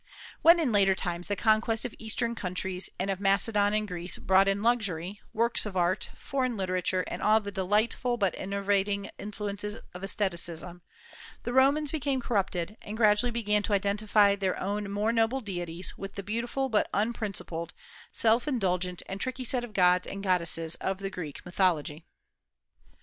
[0.41, 4.47] When in later times the conquest of Eastern countries and of Macedon and Greece brought
[4.47, 10.03] in luxury, works of art, foreign literature, and all the delightful but enervating influences of
[10.03, 10.81] aestheticism,
[11.43, 16.15] the Romans became corrupted, and gradually began to identify their own more noble deities with
[16.15, 17.75] the beautiful but unprincipled,
[18.11, 22.07] self indulgent, and tricky set of gods and goddesses of the Greek mythology.